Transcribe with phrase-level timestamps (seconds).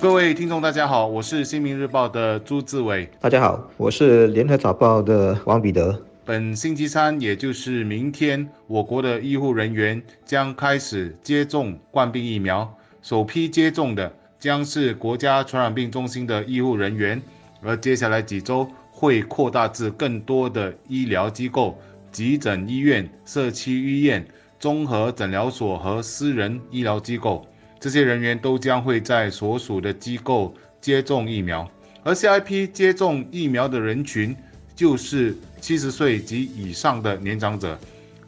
[0.00, 3.06] 各位听众，大家好，我是新民日报的朱志伟。
[3.20, 6.02] 大家好，我是联合早报的王彼得。
[6.24, 12.74] 本星期三，也就是明天，我国的医护人员将开始接种冠病疫苗。
[13.02, 17.20] 首批接种的将是国家传染病中心的医护人员，
[17.60, 21.78] 而接下来几周会扩大至更多的医疗机构、
[22.10, 24.26] 急诊医院、社区医院、
[24.58, 27.46] 综合诊疗所和私人医疗机构。
[27.80, 31.68] 这些人员都将会在所属的机构接种疫苗，
[32.04, 34.36] 而下一批接种疫苗的人群
[34.76, 37.78] 就是七十岁及以上的年长者，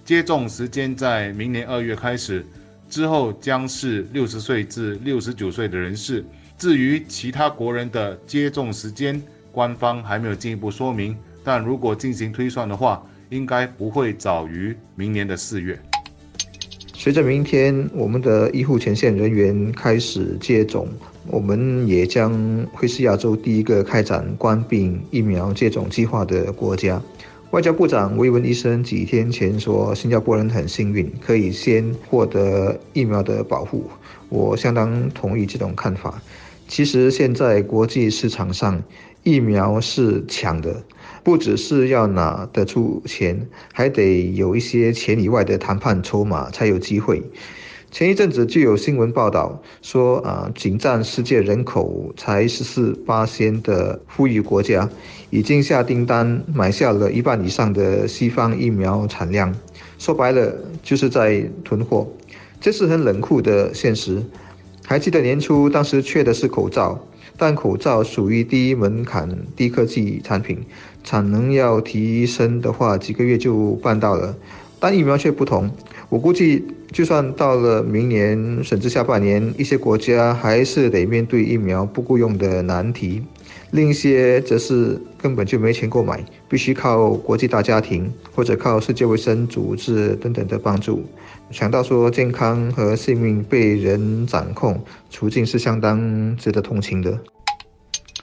[0.06, 2.44] 接种时间在明年二月开始，
[2.88, 6.24] 之后将是六十岁至六十九岁的人士。
[6.56, 11.14] 至于其他国人的接种时间，官方还没有进一步说明，
[11.44, 15.78] 但如果进行推算的话，应该不会早于明年的四月。
[17.02, 20.86] 随着明天我们的医护前线人员开始接种，
[21.26, 22.32] 我们也将
[22.72, 27.02] 会是亚洲第一个开展冠病疫苗接种计划的国家。
[27.50, 33.90] 外交部长维文医生几天前说，新加坡人很幸运，可以先获得疫苗的保护。
[34.28, 36.22] 我相当同意这种看法。
[36.68, 38.80] 其实现在国际市场上
[39.24, 40.80] 疫苗是抢的。
[41.22, 47.22] 不只是要拿得出钱，还得有一些钱以外的谈判筹码才有机会。
[47.90, 54.88] 前一阵子就有新闻报道说，啊，仅占世界人口才十四八仙的富裕国家，
[55.28, 59.54] 已经下订单买下了一半以上的西方疫苗产量。
[59.98, 62.10] 说白了，就是在囤货。
[62.60, 64.22] 这是很冷酷的现实。
[64.92, 67.02] 还记得年初当时缺的是口罩。
[67.38, 69.26] 但口罩属于低门槛、
[69.56, 70.58] 低科技产品，
[71.02, 74.36] 产能要提升的话，几个月就办到了。
[74.78, 75.70] 但疫苗却不同，
[76.10, 76.62] 我估计
[76.92, 83.22] 就算到了明年甚至下半年，一些国家还是得面对疫苗不够用的难题。
[83.72, 91.02] 另一些则是根本就没钱购买，必须靠国际大家庭或者靠世界卫生组织等等的帮助。
[91.50, 94.78] 想到说健康和性命被人掌控，
[95.10, 97.18] 处境是相当值得同情的。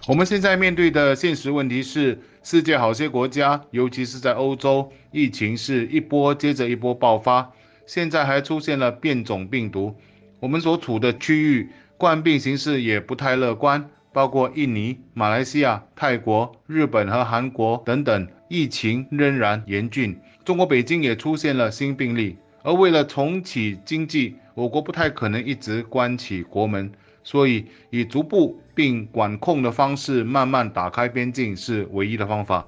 [0.07, 7.51] 我们现在面对的现实问题是，世界好些国家，尤其是在欧洲，疫情是一波接着一波爆发，
[7.87, 9.95] 现在还出现了变种病毒。
[10.39, 13.89] 我们所处的区域冠病形势也不太乐观。
[14.19, 20.19] 包括印尼、马来西亚、泰国、日本和韩国等等，疫情仍然严峻。
[20.43, 26.91] 中国北京也出现了新病例，而为了重启经济，我国不太可能一直关起国门，
[27.23, 32.65] 所以以逐步并管控的方式慢慢打开边境是唯一的方法。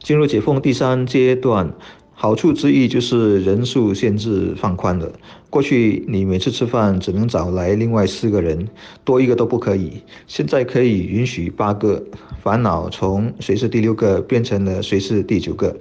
[0.00, 1.72] 进入解封第三阶段，
[2.12, 5.10] 好处之一就是人数限制放宽了。
[5.54, 8.68] 过去你每次吃饭只能找来另外四个人，
[9.04, 10.02] 多一个都不可以。
[10.26, 12.02] 现在可以允许八个，
[12.42, 15.76] 烦恼从谁是第六个变成了谁是第九个。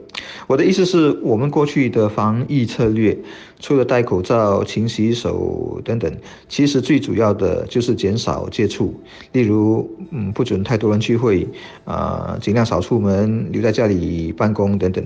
[0.45, 3.17] 我的意思是我们过去的防疫策略，
[3.59, 6.15] 除了戴口罩、勤洗手等等，
[6.47, 8.93] 其实最主要的就是减少接触，
[9.31, 11.47] 例如，嗯，不准太多人聚会，
[11.83, 15.03] 啊，尽量少出门，留在家里办公等等。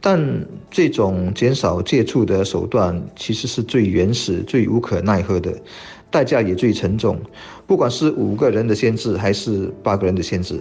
[0.00, 4.07] 但这种减少接触的手段，其实是最原。
[4.08, 5.54] 原始最无可奈何的，
[6.10, 7.20] 代价也最沉重。
[7.66, 10.58] 不管是五个人的限制，还是八个人的限制，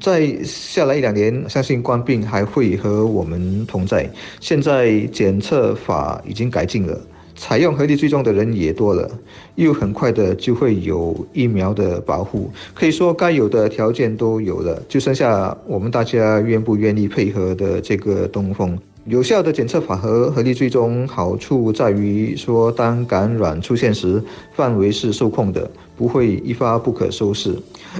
[0.00, 4.10] 在下来一两年，相信冠病还会和我们同在。
[4.40, 7.00] 现在检测法已经改进了，
[7.36, 9.08] 采用合力追踪的人也多了，
[9.54, 12.50] 又很快的就会有疫苗的保护。
[12.74, 18.76] 可以说，该有的条件都有了，就剩下我们大家愿不愿意配合的这个东风。
[19.08, 27.56] 有效的检测法和合力追踪好处在于说，当感染出现时，范围是受控的，不会一发不可收拾。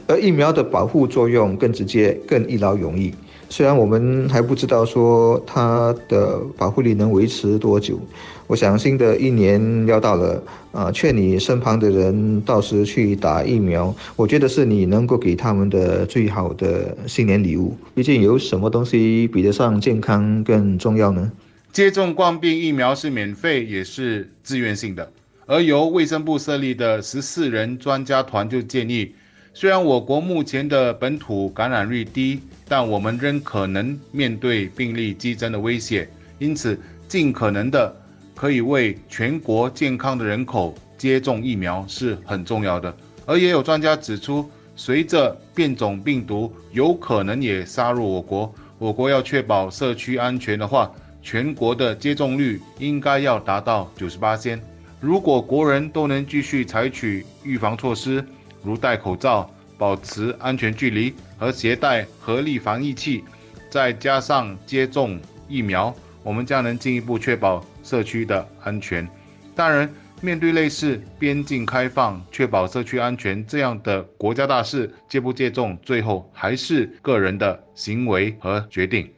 [0.06, 3.14] 而疫苗的保护作用更直接、更一劳永逸。
[3.50, 7.98] 虽然我们还不知道说它的保护力能维持多久，
[8.46, 17.74] 我想新的一年要到了啊，劝你身旁的人到时去打疫苗，我觉得是你能够给他们的最好的新年礼物。
[17.94, 21.32] 毕竟有什么东西比得上健康更重要呢？
[21.72, 25.10] 接种冠病疫苗是免费也是自愿性的，
[25.46, 29.12] 而由卫生部设立的十四人专家团就建议，
[29.54, 32.40] 虽然我国目前的本土感染率低。
[32.68, 36.78] 但我们仍可能面对病例激增的威胁，因此
[37.08, 37.96] 尽可能的
[38.34, 42.94] 可以为全国健康的人口接种疫苗是很重要的。
[43.24, 50.90] 而也有专家指出，随着变种病毒有可能也杀入我国，我国要确保社区安全的话，
[51.22, 54.60] 全国的接种率应该要达到九十八先。
[55.00, 58.24] 如果国人都能继续采取预防措施，
[58.62, 63.24] 如戴口罩、保持安全距离和携带合力防疫器，
[63.70, 65.18] 再加上接种
[65.48, 69.08] 疫苗，我们将能进一步确保社区的安全。
[69.54, 69.88] 当然，
[70.20, 79.08] 面对类似边境开放、确保社区安全这样的国家大事，接不接种，最后还是个人的行为和决定。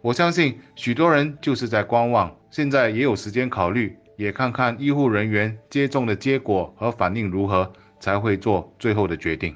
[0.00, 9.54] 我相信许多人就是在观望，现在也有时间考虑，也看看医护人员接种的结果和反应如何，才会做最后的决定。